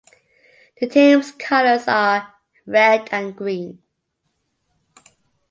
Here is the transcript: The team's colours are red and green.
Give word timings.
The 0.79 0.87
team's 0.87 1.31
colours 1.33 1.87
are 1.87 2.33
red 2.65 3.09
and 3.11 3.35
green. 3.35 3.83